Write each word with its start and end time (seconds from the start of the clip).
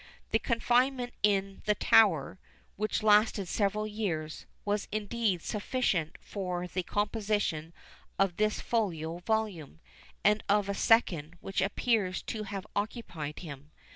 His 0.29 0.41
confinement 0.41 1.13
in 1.21 1.61
the 1.65 1.75
Tower, 1.75 2.39
which 2.75 3.03
lasted 3.03 3.47
several 3.47 3.85
years, 3.85 4.47
was 4.65 4.87
indeed 4.91 5.43
sufficient 5.43 6.17
for 6.19 6.65
the 6.67 6.81
composition 6.81 7.71
of 8.17 8.37
this 8.37 8.59
folio 8.61 9.19
volume, 9.19 9.79
and 10.23 10.43
of 10.49 10.67
a 10.67 10.73
second 10.73 11.35
which 11.39 11.61
appears 11.61 12.23
to 12.23 12.45
have 12.45 12.65
occupied 12.75 13.41
him. 13.41 13.69